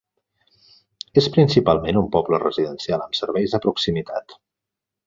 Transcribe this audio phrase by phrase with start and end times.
[1.21, 4.41] És principalment un poble residencial amb serveis de proximitat.